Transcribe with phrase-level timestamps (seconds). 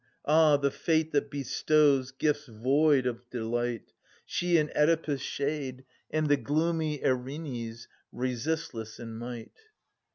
[0.25, 3.93] Ah, the Fate that bestows Gifts void of delight!—
[4.35, 9.51] She, and Oedipus' shade, and the gloomy Erinnys resistless in might.